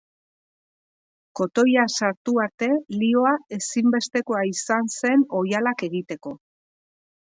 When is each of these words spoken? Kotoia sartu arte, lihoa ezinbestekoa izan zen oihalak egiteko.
Kotoia 1.39 1.83
sartu 1.99 2.33
arte, 2.45 2.69
lihoa 3.03 3.35
ezinbestekoa 3.61 4.41
izan 4.53 4.93
zen 4.97 5.25
oihalak 5.43 5.85
egiteko. 5.91 6.35